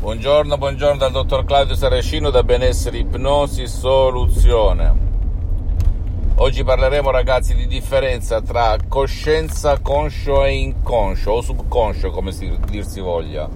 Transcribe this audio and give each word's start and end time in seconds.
Buongiorno, 0.00 0.56
buongiorno 0.56 0.96
dal 0.96 1.10
dottor 1.10 1.44
Claudio 1.44 1.74
Saracino 1.74 2.30
da 2.30 2.44
Benessere 2.44 2.98
Ipnosi 2.98 3.66
Soluzione. 3.66 4.94
Oggi 6.36 6.62
parleremo 6.62 7.10
ragazzi 7.10 7.56
di 7.56 7.66
differenza 7.66 8.40
tra 8.40 8.76
coscienza, 8.86 9.80
conscio 9.80 10.44
e 10.44 10.52
inconscio 10.52 11.32
o 11.32 11.40
subconscio 11.42 12.10
come 12.10 12.30
si, 12.30 12.48
dir 12.70 12.84
si 12.84 13.00
voglia 13.00 13.48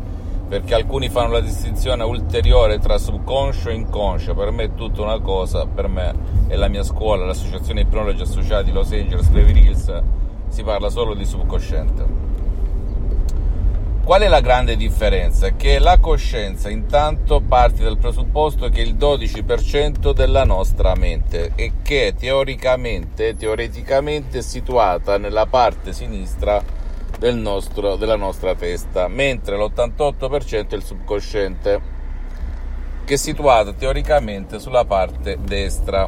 perché 0.48 0.74
alcuni 0.74 1.08
fanno 1.08 1.34
la 1.34 1.40
distinzione 1.40 2.02
ulteriore 2.02 2.80
tra 2.80 2.98
subconscio 2.98 3.68
e 3.68 3.74
inconscio 3.74 4.34
per 4.34 4.50
me 4.50 4.64
è 4.64 4.74
tutta 4.74 5.00
una 5.00 5.20
cosa 5.20 5.64
per 5.66 5.86
me 5.86 6.12
e 6.48 6.56
la 6.56 6.66
mia 6.66 6.82
scuola, 6.82 7.24
l'associazione 7.24 7.82
ipnologi 7.82 8.20
associati 8.20 8.72
Los 8.72 8.90
Angeles 8.90 9.28
Beverly 9.28 9.66
Hills 9.66 10.02
si 10.48 10.64
parla 10.64 10.90
solo 10.90 11.14
di 11.14 11.24
subconsciente 11.24 12.31
Qual 14.12 14.24
è 14.24 14.28
la 14.28 14.42
grande 14.42 14.76
differenza? 14.76 15.56
Che 15.56 15.78
la 15.78 15.96
coscienza 15.96 16.68
intanto 16.68 17.40
parte 17.40 17.82
dal 17.82 17.96
presupposto 17.96 18.68
che 18.68 18.82
il 18.82 18.94
12% 18.94 20.12
della 20.12 20.44
nostra 20.44 20.94
mente 20.94 21.52
e 21.54 21.72
che 21.80 22.12
teoricamente, 22.14 23.34
teoreticamente 23.34 24.40
è 24.40 24.42
situata 24.42 25.16
nella 25.16 25.46
parte 25.46 25.94
sinistra 25.94 26.62
del 27.18 27.36
nostro, 27.36 27.96
della 27.96 28.16
nostra 28.16 28.54
testa, 28.54 29.08
mentre 29.08 29.56
l'88% 29.56 30.68
è 30.68 30.74
il 30.74 30.84
subconsciente, 30.84 31.80
che 33.04 33.14
è 33.14 33.16
situato 33.16 33.72
teoricamente 33.72 34.58
sulla 34.58 34.84
parte 34.84 35.38
destra. 35.40 36.06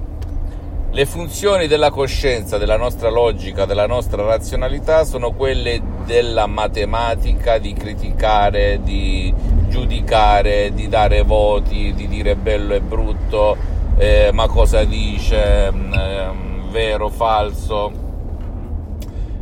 Le 0.94 1.06
funzioni 1.06 1.66
della 1.66 1.90
coscienza, 1.90 2.56
della 2.56 2.76
nostra 2.76 3.10
logica, 3.10 3.64
della 3.64 3.88
nostra 3.88 4.22
razionalità 4.22 5.02
sono 5.02 5.32
quelle 5.32 5.82
della 6.06 6.46
matematica, 6.46 7.58
di 7.58 7.72
criticare, 7.72 8.78
di 8.80 9.34
giudicare, 9.66 10.72
di 10.72 10.86
dare 10.86 11.22
voti, 11.22 11.92
di 11.94 12.06
dire 12.06 12.36
bello 12.36 12.74
e 12.74 12.80
brutto, 12.80 13.56
eh, 13.98 14.30
ma 14.32 14.46
cosa 14.46 14.84
dice, 14.84 15.66
eh, 15.66 16.30
vero, 16.70 17.08
falso 17.08 18.03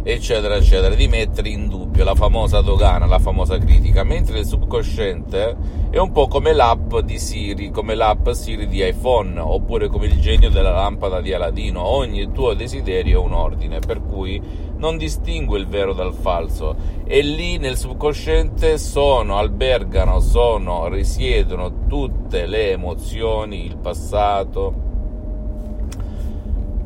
eccetera, 0.02 0.56
eccetera, 0.56 0.94
di 0.94 1.06
mettere 1.06 1.48
in 1.48 1.68
dubbio 1.68 2.02
la 2.02 2.14
famosa 2.14 2.60
dogana, 2.60 3.06
la 3.06 3.18
famosa 3.18 3.58
critica, 3.58 4.02
mentre 4.02 4.40
il 4.40 4.46
subconsciente 4.46 5.56
è 5.90 5.98
un 5.98 6.10
po' 6.10 6.26
come 6.26 6.52
l'app 6.52 6.96
di 6.98 7.18
Siri, 7.18 7.70
come 7.70 7.94
l'app 7.94 8.30
Siri 8.30 8.66
di 8.66 8.86
iPhone, 8.86 9.38
oppure 9.38 9.88
come 9.88 10.06
il 10.06 10.20
genio 10.20 10.50
della 10.50 10.72
lampada 10.72 11.20
di 11.20 11.32
Aladino, 11.32 11.84
ogni 11.84 12.32
tuo 12.32 12.54
desiderio 12.54 13.20
è 13.20 13.24
un 13.24 13.32
ordine, 13.32 13.78
per 13.78 14.02
cui 14.02 14.40
non 14.76 14.96
distingue 14.96 15.58
il 15.58 15.66
vero 15.66 15.92
dal 15.92 16.12
falso. 16.12 16.74
E 17.04 17.22
lì 17.22 17.58
nel 17.58 17.76
subconsciente 17.76 18.78
sono, 18.78 19.38
albergano, 19.38 20.18
sono, 20.18 20.88
risiedono 20.88 21.86
tutte 21.86 22.46
le 22.46 22.72
emozioni, 22.72 23.64
il 23.64 23.76
passato, 23.76 24.90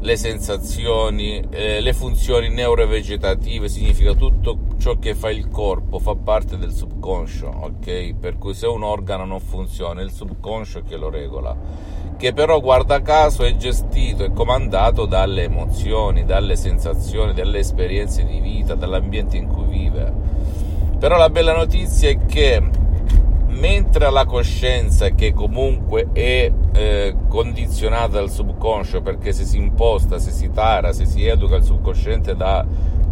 le 0.07 0.17
sensazioni, 0.17 1.45
eh, 1.51 1.81
le 1.81 1.93
funzioni 1.93 2.49
neurovegetative, 2.49 3.69
significa 3.69 4.15
tutto 4.15 4.57
ciò 4.79 5.01
che 5.01 5.17
fa 5.17 5.31
il 5.31 5.49
corpo, 5.49 5.99
fa 5.99 6.15
parte 6.15 6.57
del 6.57 6.71
subconscio, 6.71 7.49
ok? 7.49 8.15
Per 8.15 8.39
cui 8.39 8.55
se 8.55 8.69
un 8.69 8.85
organo 8.85 9.25
non 9.25 9.41
funziona, 9.41 10.01
è 10.01 10.05
il 10.05 10.13
subconscio 10.13 10.83
che 10.83 10.97
lo 10.97 11.11
regola, 11.11 11.57
che 12.17 12.33
però 12.33 12.61
guarda 12.61 13.03
caso 13.03 13.43
è 13.43 13.57
gestito 13.57 14.23
e 14.23 14.33
comandato 14.33 15.07
dalle 15.07 15.43
emozioni, 15.43 16.25
dalle 16.25 16.55
sensazioni, 16.55 17.35
dalle 17.35 17.59
esperienze 17.59 18.25
di 18.25 18.39
vita, 18.39 18.77
dall'ambiente 18.77 19.37
in 19.37 19.49
cui 19.49 19.65
vive. 19.65 20.13
Però 21.01 21.17
la 21.17 21.31
bella 21.31 21.57
notizia 21.57 22.11
è 22.11 22.27
che 22.27 22.63
mentre 23.57 24.11
la 24.11 24.25
coscienza 24.25 25.11
che 25.11 25.33
comunque 25.33 26.09
è 26.13 26.51
eh, 26.73 27.17
condizionata 27.29 28.19
dal 28.19 28.31
subconscio 28.31 29.01
perché 29.01 29.33
se 29.33 29.45
si 29.45 29.57
imposta, 29.57 30.19
se 30.19 30.31
si 30.31 30.51
tara, 30.51 30.93
se 30.93 31.07
si 31.07 31.27
educa 31.27 31.57
il 31.57 31.63
subconsciente 31.63 32.37
da 32.37 32.65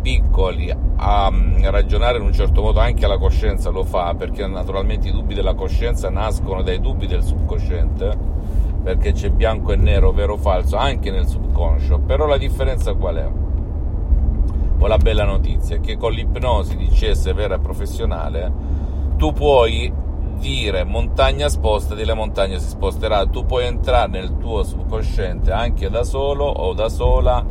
piccoli 0.02 0.70
a 0.96 1.30
mm, 1.30 1.64
ragionare 1.64 2.18
in 2.18 2.24
un 2.24 2.32
certo 2.32 2.60
modo 2.60 2.78
anche 2.80 3.06
la 3.06 3.16
coscienza 3.16 3.70
lo 3.70 3.84
fa 3.84 4.14
perché 4.14 4.46
naturalmente 4.46 5.08
i 5.08 5.12
dubbi 5.12 5.32
della 5.32 5.54
coscienza 5.54 6.10
nascono 6.10 6.62
dai 6.62 6.78
dubbi 6.78 7.06
del 7.06 7.22
subconsciente 7.22 8.32
perché 8.82 9.12
c'è 9.12 9.30
bianco 9.30 9.72
e 9.72 9.76
nero, 9.76 10.12
vero 10.12 10.34
o 10.34 10.36
falso 10.36 10.76
anche 10.76 11.10
nel 11.10 11.26
subconscio 11.26 12.00
però 12.00 12.26
la 12.26 12.36
differenza 12.36 12.92
qual 12.92 13.16
è? 13.16 13.28
o 14.78 14.86
la 14.86 14.98
bella 14.98 15.24
notizia 15.24 15.76
è 15.76 15.80
che 15.80 15.96
con 15.96 16.12
l'ipnosi 16.12 16.76
di 16.76 16.88
CS 16.88 17.32
vera 17.32 17.54
e 17.54 17.60
professionale 17.60 18.52
tu 19.16 19.32
puoi 19.32 19.90
dire 20.38 20.84
montagna 20.84 21.48
spostati, 21.48 22.04
la 22.04 22.14
montagna 22.14 22.58
si 22.58 22.68
sposterà. 22.68 23.26
Tu 23.26 23.44
puoi 23.44 23.66
entrare 23.66 24.10
nel 24.10 24.36
tuo 24.38 24.62
subconsciente 24.62 25.52
anche 25.52 25.88
da 25.90 26.04
solo 26.04 26.44
o 26.44 26.72
da 26.72 26.88
sola 26.88 27.44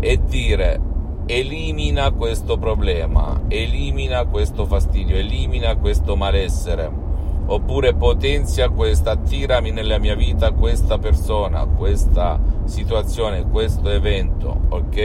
e 0.00 0.20
dire 0.24 0.80
elimina 1.26 2.10
questo 2.12 2.56
problema, 2.56 3.42
elimina 3.48 4.24
questo 4.24 4.64
fastidio, 4.64 5.16
elimina 5.16 5.76
questo 5.76 6.16
malessere 6.16 7.06
oppure 7.46 7.94
potenzia 7.94 8.68
questa, 8.68 9.12
attirami 9.12 9.70
nella 9.70 9.98
mia 9.98 10.14
vita 10.14 10.52
questa 10.52 10.98
persona, 10.98 11.66
questa 11.66 12.38
situazione, 12.68 13.48
questo 13.48 13.90
evento, 13.90 14.60
ok? 14.68 14.96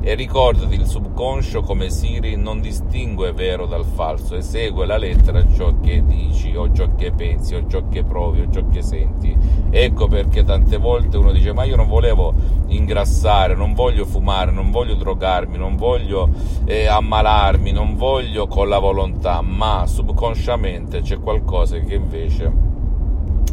E 0.00 0.14
ricordati 0.14 0.74
il 0.74 0.86
subconscio 0.86 1.62
come 1.62 1.88
Siri 1.88 2.36
non 2.36 2.60
distingue 2.60 3.32
vero 3.32 3.66
dal 3.66 3.84
falso 3.84 4.34
e 4.34 4.42
segue 4.42 4.84
la 4.84 4.96
lettera 4.96 5.44
ciò 5.54 5.80
che 5.80 6.04
dici 6.04 6.54
o 6.54 6.70
ciò 6.72 6.94
che 6.94 7.12
pensi 7.12 7.54
o 7.54 7.66
ciò 7.66 7.88
che 7.88 8.04
provi 8.04 8.42
o 8.42 8.50
ciò 8.50 8.66
che 8.68 8.82
senti. 8.82 9.34
Ecco 9.70 10.08
perché 10.08 10.44
tante 10.44 10.76
volte 10.76 11.16
uno 11.16 11.32
dice 11.32 11.52
ma 11.52 11.64
io 11.64 11.76
non 11.76 11.88
volevo 11.88 12.34
ingrassare, 12.66 13.54
non 13.54 13.72
voglio 13.72 14.04
fumare, 14.04 14.50
non 14.50 14.70
voglio 14.70 14.94
drogarmi, 14.94 15.56
non 15.56 15.76
voglio 15.76 16.28
eh, 16.64 16.86
ammalarmi, 16.86 17.72
non 17.72 17.96
voglio 17.96 18.46
con 18.46 18.68
la 18.68 18.78
volontà, 18.78 19.40
ma 19.40 19.84
subconsciamente 19.86 21.00
c'è 21.00 21.18
qualcosa 21.20 21.78
che 21.78 21.94
invece 21.94 22.72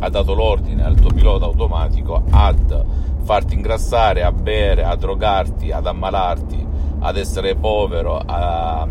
ha 0.03 0.09
dato 0.09 0.33
l'ordine 0.33 0.83
al 0.83 0.95
tuo 0.95 1.11
pilota 1.11 1.45
automatico 1.45 2.23
ad 2.31 2.85
farti 3.21 3.55
ingrassare, 3.55 4.23
a 4.23 4.31
bere, 4.31 4.83
a 4.83 4.95
drogarti, 4.95 5.71
ad 5.71 5.85
ammalarti, 5.85 6.67
ad 6.99 7.17
essere 7.17 7.55
povero, 7.55 8.17
a, 8.17 8.87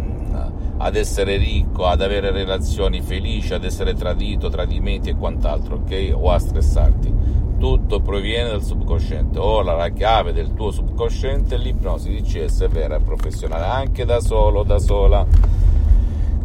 ad 0.83 0.97
essere 0.97 1.37
ricco, 1.37 1.87
ad 1.87 2.01
avere 2.01 2.31
relazioni 2.31 3.03
felici, 3.03 3.53
ad 3.53 3.65
essere 3.65 3.95
tradito, 3.95 4.49
tradimenti 4.49 5.11
e 5.11 5.17
quant'altro, 5.17 5.77
ok? 5.77 6.13
O 6.15 6.31
a 6.31 6.39
stressarti. 6.39 7.13
Tutto 7.59 8.01
proviene 8.01 8.49
dal 8.49 8.63
subconsciente. 8.63 9.39
Ora 9.39 9.75
la 9.75 9.91
chiave 9.91 10.33
del 10.33 10.55
tuo 10.55 10.71
subconsciente 10.71 11.57
è 11.57 11.59
l'ipnosi 11.59 12.09
di 12.09 12.23
CS 12.23 12.67
vera 12.69 12.97
e 12.97 13.01
professionale, 13.01 13.67
anche 13.67 14.07
da 14.07 14.21
solo, 14.21 14.63
da 14.63 14.79
sola. 14.79 15.27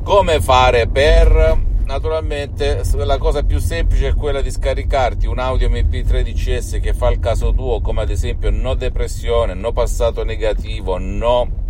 Come 0.03 0.41
fare 0.41 0.87
per 0.87 1.73
naturalmente 1.85 2.81
la 2.95 3.17
cosa 3.17 3.43
più 3.43 3.59
semplice 3.59 4.09
è 4.09 4.13
quella 4.13 4.41
di 4.41 4.51
scaricarti 4.51 5.27
un 5.27 5.39
audio 5.39 5.69
MP3 5.69 6.21
DCS 6.23 6.79
che 6.81 6.93
fa 6.93 7.09
il 7.09 7.19
caso 7.19 7.53
tuo, 7.53 7.81
come 7.81 8.01
ad 8.01 8.09
esempio 8.09 8.49
no 8.49 8.73
depressione, 8.73 9.53
no 9.53 9.71
passato 9.71 10.23
negativo, 10.23 10.97
no 10.97 11.63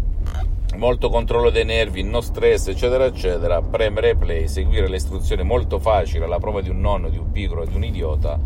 molto 0.77 1.09
controllo 1.09 1.49
dei 1.49 1.65
nervi, 1.65 2.03
no 2.03 2.21
stress, 2.21 2.67
eccetera, 2.67 3.05
eccetera. 3.05 3.61
Premere 3.61 4.15
play, 4.15 4.47
seguire 4.47 4.87
le 4.87 4.97
istruzioni 4.97 5.43
molto 5.43 5.79
facili, 5.79 6.23
alla 6.23 6.39
prova 6.39 6.61
di 6.61 6.69
un 6.69 6.79
nonno, 6.79 7.09
di 7.09 7.17
un 7.17 7.31
piccolo, 7.31 7.65
di 7.65 7.75
un 7.75 7.83
idiota 7.83 8.39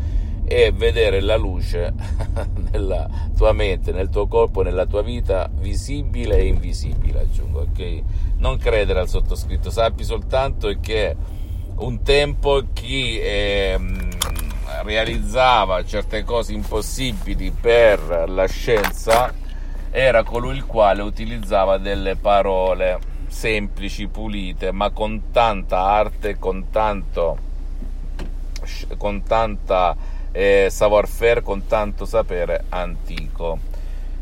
e 0.52 0.72
vedere 0.72 1.22
la 1.22 1.38
luce 1.38 1.94
nella 2.72 3.08
tua 3.38 3.52
mente, 3.52 3.92
nel 3.92 4.10
tuo 4.10 4.28
corpo, 4.28 4.64
nella 4.64 4.86
tua 4.86 5.04
vita, 5.04 5.50
visibile 5.54 6.38
e 6.38 6.48
invisibile, 6.48 7.22
aggiungo, 7.22 7.62
ok? 7.62 8.02
Non 8.38 8.58
credere 8.58 9.00
al 9.00 9.08
sottoscritto, 9.10 9.70
sappi 9.70 10.04
soltanto 10.04 10.76
che 10.80 11.16
un 11.80 12.02
tempo 12.04 12.64
chi 12.74 13.20
eh, 13.20 13.80
realizzava 14.84 15.84
certe 15.86 16.24
cose 16.24 16.54
impossibili 16.54 17.52
per 17.52 18.26
la 18.28 18.48
scienza 18.48 19.34
era 19.92 20.24
colui 20.24 20.56
il 20.56 20.66
quale 20.66 21.02
utilizzava 21.02 21.78
delle 21.78 22.16
parole 22.16 23.00
semplici, 23.28 24.08
pulite, 24.08 24.72
ma 24.72 24.90
con 24.90 25.32
tanta 25.32 25.80
arte, 25.80 26.38
con 26.38 26.70
tanto 26.70 27.48
con 28.98 29.24
tanta 29.24 29.96
eh, 30.32 30.68
savoir-faire, 30.70 31.42
con 31.42 31.66
tanto 31.66 32.06
sapere 32.06 32.66
antico. 32.70 33.58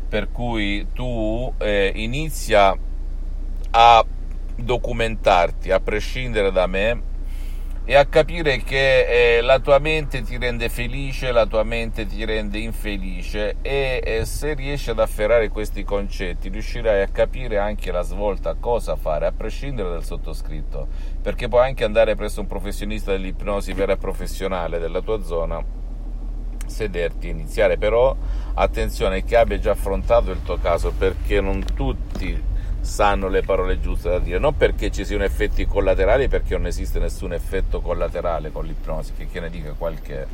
Per 0.08 0.30
cui 0.32 0.86
tu 0.94 1.52
eh, 1.58 1.92
inizia 1.96 2.74
a 3.70 4.04
documentarti, 4.54 5.70
a 5.70 5.80
prescindere 5.80 6.50
da 6.50 6.66
me, 6.66 7.02
e 7.90 7.94
a 7.94 8.04
capire 8.04 8.58
che 8.58 9.38
eh, 9.38 9.40
la 9.40 9.60
tua 9.60 9.78
mente 9.78 10.20
ti 10.20 10.36
rende 10.36 10.68
felice, 10.68 11.32
la 11.32 11.46
tua 11.46 11.62
mente 11.62 12.04
ti 12.04 12.22
rende 12.22 12.58
infelice 12.58 13.56
e 13.62 14.02
eh, 14.04 14.26
se 14.26 14.52
riesci 14.52 14.90
ad 14.90 14.98
afferrare 14.98 15.48
questi 15.48 15.84
concetti 15.84 16.50
riuscirai 16.50 17.00
a 17.00 17.06
capire 17.06 17.56
anche 17.56 17.90
la 17.90 18.02
svolta, 18.02 18.56
cosa 18.60 18.94
fare, 18.96 19.24
a 19.24 19.32
prescindere 19.32 19.88
dal 19.88 20.04
sottoscritto, 20.04 20.86
perché 21.22 21.48
puoi 21.48 21.66
anche 21.66 21.84
andare 21.84 22.14
presso 22.14 22.42
un 22.42 22.46
professionista 22.46 23.12
dell'ipnosi 23.12 23.72
vera 23.72 23.94
e 23.94 23.96
professionale 23.96 24.78
della 24.78 25.00
tua 25.00 25.22
zona, 25.22 25.64
sederti 26.66 27.28
e 27.28 27.30
iniziare, 27.30 27.78
però 27.78 28.14
attenzione 28.52 29.24
che 29.24 29.34
abbia 29.34 29.58
già 29.58 29.70
affrontato 29.70 30.30
il 30.30 30.42
tuo 30.42 30.58
caso 30.58 30.92
perché 30.92 31.40
non 31.40 31.64
tutti 31.74 32.56
sanno 32.80 33.28
le 33.28 33.42
parole 33.42 33.80
giuste 33.80 34.08
da 34.08 34.18
dire, 34.18 34.38
non 34.38 34.56
perché 34.56 34.90
ci 34.90 35.04
siano 35.04 35.24
effetti 35.24 35.66
collaterali, 35.66 36.28
perché 36.28 36.56
non 36.56 36.66
esiste 36.66 36.98
nessun 36.98 37.32
effetto 37.32 37.80
collaterale 37.80 38.50
con 38.50 38.64
l'ipnosi, 38.64 39.12
che, 39.14 39.28
che 39.28 39.40
ne 39.40 39.50
dica 39.50 39.72
qualche 39.72 40.26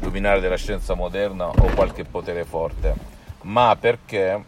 luminare 0.00 0.40
della 0.40 0.56
scienza 0.56 0.94
moderna 0.94 1.48
o 1.48 1.72
qualche 1.74 2.04
potere 2.04 2.44
forte, 2.44 2.94
ma 3.42 3.76
perché 3.78 4.44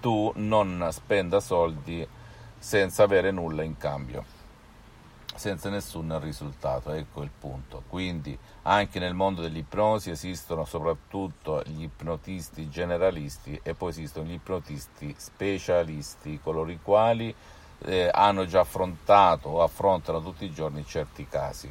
tu 0.00 0.32
non 0.36 0.88
spenda 0.90 1.40
soldi 1.40 2.06
senza 2.58 3.02
avere 3.02 3.30
nulla 3.30 3.62
in 3.62 3.76
cambio 3.76 4.31
senza 5.34 5.68
nessun 5.70 6.18
risultato, 6.20 6.92
ecco 6.92 7.22
il 7.22 7.30
punto. 7.36 7.82
Quindi 7.88 8.36
anche 8.62 8.98
nel 8.98 9.14
mondo 9.14 9.40
dell'ipnosi 9.40 10.10
esistono 10.10 10.64
soprattutto 10.64 11.62
gli 11.66 11.82
ipnotisti 11.82 12.68
generalisti 12.68 13.58
e 13.62 13.74
poi 13.74 13.90
esistono 13.90 14.26
gli 14.26 14.34
ipnotisti 14.34 15.14
specialisti, 15.16 16.40
coloro 16.42 16.70
i 16.70 16.78
quali 16.82 17.34
eh, 17.84 18.10
hanno 18.12 18.46
già 18.46 18.60
affrontato 18.60 19.48
o 19.48 19.62
affrontano 19.62 20.22
tutti 20.22 20.44
i 20.44 20.52
giorni 20.52 20.84
certi 20.86 21.26
casi. 21.28 21.70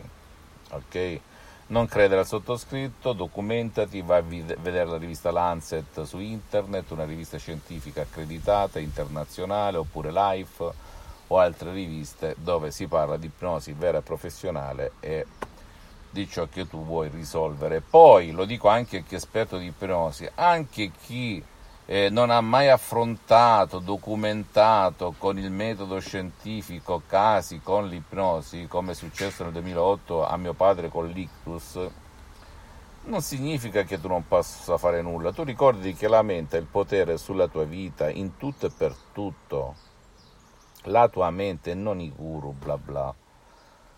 Ok? 0.71 1.19
Non 1.67 1.87
credere 1.87 2.21
al 2.21 2.27
sottoscritto, 2.27 3.13
documentati, 3.13 4.01
vai 4.01 4.19
a 4.19 4.23
vedere 4.59 4.85
la 4.85 4.97
rivista 4.97 5.31
Lancet 5.31 6.03
su 6.03 6.19
internet, 6.19 6.91
una 6.91 7.05
rivista 7.05 7.37
scientifica 7.37 8.01
accreditata, 8.01 8.79
internazionale, 8.79 9.77
oppure 9.77 10.11
Life 10.11 10.99
o 11.31 11.39
altre 11.39 11.71
riviste 11.71 12.35
dove 12.37 12.71
si 12.71 12.87
parla 12.87 13.15
di 13.15 13.27
ipnosi 13.27 13.71
vera 13.71 13.99
e 13.99 14.01
professionale 14.01 14.91
e 14.99 15.25
di 16.09 16.27
ciò 16.27 16.47
che 16.51 16.67
tu 16.67 16.83
vuoi 16.83 17.07
risolvere. 17.07 17.79
Poi, 17.79 18.31
lo 18.31 18.43
dico 18.43 18.67
anche 18.67 18.97
a 18.97 19.01
chi 19.01 19.13
è 19.13 19.17
esperto 19.17 19.57
di 19.57 19.67
ipnosi, 19.67 20.29
anche 20.35 20.91
chi 20.91 21.41
eh, 21.85 22.09
non 22.09 22.31
ha 22.31 22.41
mai 22.41 22.67
affrontato, 22.67 23.79
documentato 23.79 25.15
con 25.17 25.37
il 25.37 25.49
metodo 25.51 25.99
scientifico 25.99 27.03
casi 27.07 27.61
con 27.63 27.87
l'ipnosi, 27.87 28.67
come 28.67 28.91
è 28.91 28.95
successo 28.95 29.43
nel 29.43 29.53
2008 29.53 30.27
a 30.27 30.35
mio 30.35 30.53
padre 30.53 30.89
con 30.89 31.07
l'ictus, 31.07 31.79
non 33.03 33.21
significa 33.21 33.83
che 33.83 34.01
tu 34.01 34.09
non 34.09 34.27
possa 34.27 34.77
fare 34.77 35.01
nulla. 35.01 35.31
Tu 35.31 35.43
ricordi 35.43 35.93
che 35.93 36.09
la 36.09 36.21
mente 36.23 36.57
ha 36.57 36.59
il 36.59 36.65
potere 36.65 37.17
sulla 37.17 37.47
tua 37.47 37.63
vita 37.63 38.09
in 38.09 38.35
tutto 38.35 38.65
e 38.65 38.69
per 38.69 38.93
tutto 39.13 39.90
la 40.83 41.07
tua 41.09 41.29
mente, 41.29 41.73
non 41.73 41.99
i 41.99 42.11
guru, 42.11 42.51
bla 42.51 42.77
bla, 42.77 43.13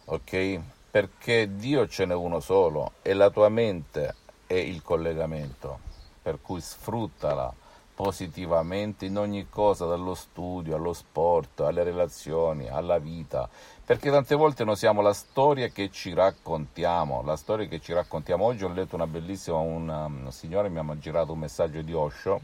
ok? 0.06 0.59
Perché 0.91 1.56
Dio 1.56 1.88
ce 1.88 2.06
n'è 2.06 2.13
uno 2.13 2.39
solo 2.39 2.94
e 3.01 3.13
la 3.13 3.30
tua 3.30 3.50
mente 3.50 4.15
è 4.45 4.56
il 4.56 4.81
collegamento, 4.81 5.80
per 6.21 6.39
cui 6.41 6.62
sfruttala 6.62 7.53
positivamente 7.95 9.06
in 9.06 9.18
ogni 9.18 9.47
cosa, 9.50 9.85
dallo 9.85 10.15
studio 10.15 10.75
allo 10.75 10.94
sport, 10.94 11.62
alle 11.62 11.83
relazioni, 11.83 12.68
alla 12.68 12.97
vita, 12.97 13.47
perché 13.86 14.09
tante 14.09 14.36
volte 14.36 14.63
noi 14.63 14.75
siamo 14.75 15.01
la 15.01 15.13
storia 15.13 15.68
che 15.68 15.89
ci 15.91 16.13
raccontiamo, 16.13 17.21
la 17.21 17.36
storia 17.36 17.68
che 17.68 17.79
ci 17.79 17.94
raccontiamo. 17.94 18.45
Oggi 18.45 18.63
ho 18.63 18.74
letto 18.74 18.95
una 18.95 19.07
bellissima, 19.07 19.57
un 19.57 19.88
um, 19.88 20.29
signore 20.29 20.69
mi 20.69 20.79
ha 20.79 20.97
girato 20.97 21.33
un 21.33 21.39
messaggio 21.39 21.81
di 21.81 21.94
Osho, 21.94 22.41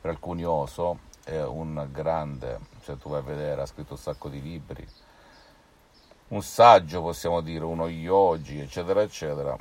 per 0.00 0.10
alcuni 0.10 0.44
oso, 0.44 0.98
è 1.24 1.42
un 1.42 1.88
grande, 1.90 2.58
se 2.82 2.98
tu 2.98 3.08
vai 3.08 3.20
a 3.20 3.22
vedere, 3.22 3.62
ha 3.62 3.66
scritto 3.66 3.92
un 3.92 3.98
sacco 3.98 4.28
di 4.28 4.40
libri, 4.40 4.86
un 6.28 6.42
saggio 6.42 7.02
possiamo 7.02 7.40
dire, 7.40 7.64
uno 7.64 7.88
yogi, 7.88 8.60
eccetera, 8.60 9.02
eccetera, 9.02 9.56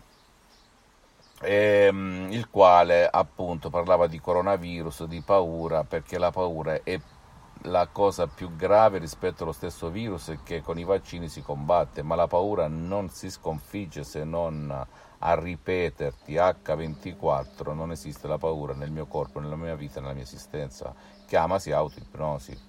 e, 1.41 1.85
ehm, 1.87 2.27
il 2.31 2.49
quale 2.49 3.07
appunto 3.07 3.69
parlava 3.69 4.07
di 4.07 4.19
coronavirus, 4.19 5.05
di 5.05 5.21
paura, 5.21 5.83
perché 5.83 6.17
la 6.17 6.31
paura 6.31 6.81
è 6.83 6.99
la 7.63 7.87
cosa 7.91 8.27
più 8.27 8.55
grave 8.55 8.99
rispetto 8.99 9.43
allo 9.43 9.51
stesso 9.51 9.89
virus 9.89 10.33
che 10.43 10.61
con 10.61 10.77
i 10.79 10.83
vaccini 10.83 11.27
si 11.27 11.41
combatte, 11.41 12.03
ma 12.03 12.15
la 12.15 12.27
paura 12.27 12.67
non 12.67 13.09
si 13.09 13.29
sconfigge 13.29 14.03
se 14.03 14.23
non 14.23 14.85
a 15.19 15.33
ripeterti 15.35 16.35
H24 16.35 17.73
non 17.73 17.91
esiste 17.91 18.27
la 18.27 18.37
paura 18.37 18.73
nel 18.73 18.91
mio 18.91 19.05
corpo, 19.05 19.39
nella 19.39 19.55
mia 19.55 19.75
vita, 19.75 19.99
nella 19.99 20.13
mia 20.13 20.23
esistenza. 20.23 20.93
Chiamasi 21.25 21.71
autoipnosi 21.71 22.67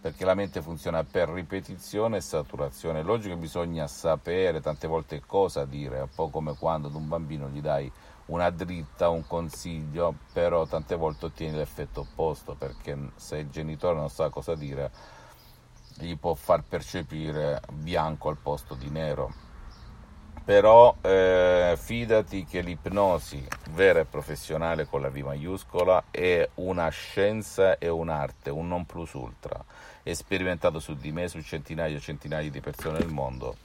perché 0.00 0.24
la 0.24 0.34
mente 0.34 0.62
funziona 0.62 1.04
per 1.04 1.28
ripetizione 1.28 2.16
e 2.16 2.20
saturazione. 2.22 3.00
È 3.00 3.02
logico 3.02 3.34
che 3.34 3.40
bisogna 3.40 3.86
sapere 3.86 4.60
tante 4.60 4.86
volte 4.86 5.20
cosa 5.26 5.66
dire, 5.66 6.00
un 6.00 6.08
po' 6.14 6.30
come 6.30 6.56
quando 6.56 6.88
ad 6.88 6.94
un 6.94 7.06
bambino 7.06 7.48
gli 7.48 7.60
dai 7.60 7.92
una 8.26 8.48
dritta, 8.48 9.10
un 9.10 9.26
consiglio, 9.26 10.14
però 10.32 10.64
tante 10.66 10.94
volte 10.94 11.26
ottieni 11.26 11.56
l'effetto 11.56 12.00
opposto, 12.00 12.54
perché 12.54 13.10
se 13.16 13.38
il 13.38 13.50
genitore 13.50 13.96
non 13.96 14.08
sa 14.08 14.30
cosa 14.30 14.54
dire, 14.54 14.90
gli 15.96 16.16
può 16.16 16.32
far 16.34 16.62
percepire 16.62 17.60
bianco 17.72 18.30
al 18.30 18.38
posto 18.38 18.74
di 18.74 18.88
nero 18.88 19.48
però 20.44 20.96
eh, 21.02 21.76
fidati 21.78 22.44
che 22.44 22.60
l'ipnosi 22.60 23.46
vera 23.70 24.00
e 24.00 24.04
professionale 24.04 24.86
con 24.86 25.00
la 25.00 25.10
V 25.10 25.16
maiuscola 25.16 26.04
è 26.10 26.48
una 26.54 26.88
scienza 26.88 27.78
e 27.78 27.88
un'arte, 27.88 28.50
un 28.50 28.68
non 28.68 28.86
plus 28.86 29.12
ultra, 29.12 29.62
sperimentato 30.12 30.80
su 30.80 30.94
di 30.94 31.12
me, 31.12 31.28
su 31.28 31.40
centinaia 31.40 31.96
e 31.96 32.00
centinaia 32.00 32.50
di 32.50 32.60
persone 32.60 32.98
nel 32.98 33.08
mondo. 33.08 33.56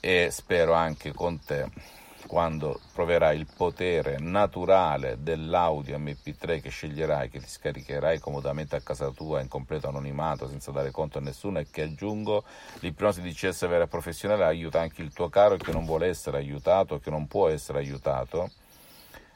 E 0.00 0.28
spero 0.32 0.72
anche 0.72 1.12
con 1.12 1.38
te 1.44 1.98
quando 2.26 2.80
proverai 2.92 3.38
il 3.38 3.46
potere 3.54 4.18
naturale 4.18 5.18
dell'audio 5.20 5.98
MP3 5.98 6.60
che 6.60 6.70
sceglierai, 6.70 7.28
che 7.28 7.40
ti 7.40 7.48
scaricherai 7.48 8.18
comodamente 8.18 8.76
a 8.76 8.80
casa 8.80 9.10
tua 9.10 9.40
in 9.40 9.48
completo 9.48 9.88
anonimato 9.88 10.48
senza 10.48 10.70
dare 10.70 10.90
conto 10.90 11.18
a 11.18 11.20
nessuno 11.20 11.58
e 11.58 11.66
che 11.70 11.82
aggiungo 11.82 12.44
l'ipnosi 12.80 13.20
di 13.20 13.32
CS 13.32 13.66
vera 13.68 13.86
professionale 13.86 14.44
aiuta 14.44 14.80
anche 14.80 15.02
il 15.02 15.12
tuo 15.12 15.28
caro 15.28 15.56
che 15.56 15.72
non 15.72 15.84
vuole 15.84 16.06
essere 16.06 16.38
aiutato, 16.38 17.00
che 17.00 17.10
non 17.10 17.26
può 17.26 17.48
essere 17.48 17.78
aiutato 17.78 18.50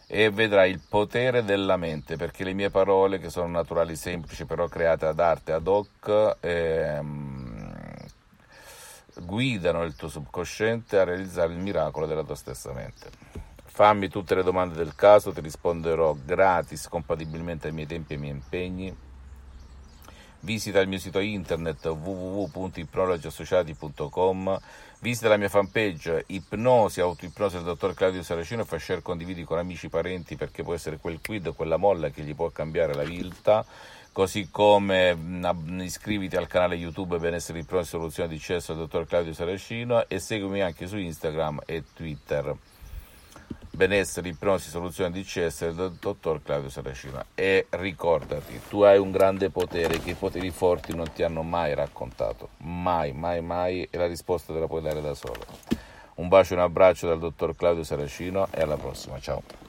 e 0.07 0.31
vedrai 0.31 0.71
il 0.71 0.81
potere 0.87 1.45
della 1.45 1.77
mente 1.77 2.17
perché 2.17 2.45
le 2.45 2.53
mie 2.53 2.71
parole 2.71 3.19
che 3.19 3.31
sono 3.31 3.49
naturali 3.49 3.97
semplici 3.97 4.45
però 4.45 4.69
create 4.69 5.07
ad 5.07 5.19
arte 5.19 5.53
ad 5.53 5.67
hoc 5.67 6.37
ehm, 6.41 7.44
guidano 9.21 9.85
il 9.85 9.95
tuo 9.95 10.09
subconsciente 10.09 10.99
a 10.99 11.05
realizzare 11.05 11.53
il 11.53 11.59
miracolo 11.59 12.07
della 12.07 12.25
tua 12.25 12.35
stessa 12.35 12.73
mente. 12.73 13.11
Fammi 13.65 14.09
tutte 14.09 14.35
le 14.35 14.43
domande 14.43 14.75
del 14.77 14.95
caso, 14.95 15.33
ti 15.33 15.41
risponderò 15.41 16.15
gratis, 16.25 16.89
compatibilmente 16.89 17.69
ai 17.69 17.73
miei 17.73 17.87
tempi 17.87 18.13
e 18.13 18.17
ai 18.17 18.21
miei 18.21 18.35
impegni. 18.35 18.95
Visita 20.41 20.81
il 20.81 20.89
mio 20.89 20.99
sito 20.99 21.21
internet 21.21 21.87
www.ipnologiassociati.com 21.87 24.61
Visita 25.05 25.29
la 25.29 25.37
mia 25.37 25.51
fanpage 25.51 26.25
Ipnosi, 26.29 27.01
Autoipnosi 27.01 27.57
del 27.57 27.65
dottor 27.65 27.93
Claudio 27.93 28.23
Saracino 28.23 28.63
e 28.63 28.65
fa 28.65 28.79
share, 28.79 29.03
condividi 29.03 29.45
con 29.45 29.59
amici, 29.59 29.91
parenti 29.91 30.35
perché 30.35 30.63
può 30.63 30.73
essere 30.73 30.97
quel 30.97 31.21
quid, 31.23 31.55
quella 31.55 31.77
molla 31.77 32.09
che 32.09 32.23
gli 32.23 32.35
può 32.35 32.49
cambiare 32.49 32.95
la 32.95 33.03
vita 33.03 33.67
così 34.15 34.49
come 34.49 35.13
mh, 35.13 35.81
iscriviti 35.81 36.37
al 36.37 36.47
canale 36.47 36.77
YouTube 36.77 37.19
Benessere 37.19 37.59
di 37.59 37.65
Pro 37.65 37.83
Soluzione 37.83 38.29
di 38.29 38.39
Cesso 38.39 38.73
del 38.73 38.83
dottor 38.83 39.07
Claudio 39.07 39.35
Saracino 39.35 40.09
e 40.09 40.21
seguimi 40.21 40.63
anche 40.63 40.87
su 40.87 40.97
Instagram 40.97 41.63
e 41.67 41.83
Twitter. 41.93 42.57
Benessere, 43.73 44.29
ipnosi, 44.29 44.71
soluzione 44.71 45.11
di 45.11 45.25
CS 45.25 45.69
del 45.73 45.97
dottor 45.99 46.41
Claudio 46.45 46.71
Saracino. 46.71 47.25
E 47.35 47.67
ricordati, 47.71 48.61
tu 48.69 48.83
hai 48.83 48.99
un 48.99 49.11
grande 49.11 49.51
potere 49.51 49.99
che 49.99 50.11
i 50.11 50.15
poteri 50.15 50.51
forti 50.51 50.95
non 50.95 51.11
ti 51.13 51.25
hanno 51.25 51.43
mai 51.43 51.75
raccontato. 51.75 52.51
Mai, 52.59 53.13
mai, 53.13 53.43
mai. 53.43 53.89
E 53.91 53.99
la 53.99 54.07
risposta 54.07 54.53
te 54.53 54.61
la 54.61 54.69
puoi 54.69 54.81
dare 54.81 55.01
da 55.01 55.15
solo. 55.15 55.45
Un 56.15 56.29
bacio 56.29 56.55
e 56.55 56.57
un 56.59 56.63
abbraccio 56.63 57.09
dal 57.09 57.19
dottor 57.19 57.57
Claudio 57.57 57.83
Saracino 57.83 58.47
e 58.53 58.63
alla 58.63 58.77
prossima. 58.77 59.19
Ciao. 59.19 59.64